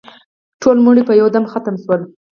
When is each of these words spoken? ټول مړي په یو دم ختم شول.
ټول 0.61 0.77
مړي 0.85 1.03
په 1.09 1.13
یو 1.19 1.27
دم 1.35 1.45
ختم 1.51 1.75
شول. 1.83 2.01